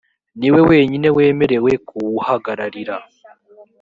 niwe 0.39 0.61
wenyine 0.69 1.07
wemerewe 1.17 1.71
kuwuhagararira 1.87 2.95